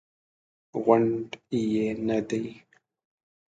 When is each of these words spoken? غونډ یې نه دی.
غونډ 0.83 1.27
یې 1.71 1.87
نه 2.07 2.19
دی. 2.29 2.45